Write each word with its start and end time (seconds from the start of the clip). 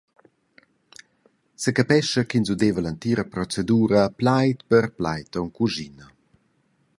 Secapescha 1.63 2.21
ch’ins 2.29 2.51
udeva 2.55 2.81
l’entira 2.83 3.29
procedura 3.35 3.99
plaid 4.19 4.57
per 4.69 4.83
plaid 4.97 5.31
on 5.41 5.49
cuschina. 5.57 6.05